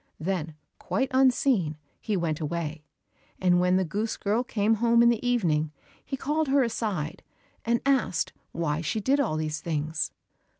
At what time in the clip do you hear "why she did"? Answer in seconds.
8.51-9.19